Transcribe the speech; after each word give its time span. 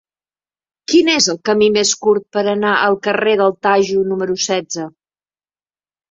Quin 0.91 1.09
és 1.15 1.25
el 1.33 1.37
camí 1.49 1.65
més 1.73 1.91
curt 2.05 2.23
per 2.37 2.43
anar 2.53 2.71
al 2.85 2.97
carrer 3.07 3.33
del 3.41 3.53
Tajo 3.67 4.01
número 4.13 4.39
setze? 4.47 4.87